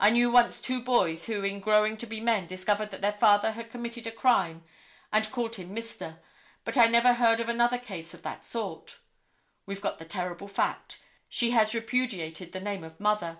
[0.00, 3.52] I knew once two boys who in growing to be men discovered that their father
[3.52, 4.64] had committed a crime
[5.12, 6.18] and called him Mr.,
[6.64, 8.98] but I never heard of another case of that sort.
[9.66, 11.00] We've got the terrible fact.
[11.28, 13.38] She has repudiated the name of mother.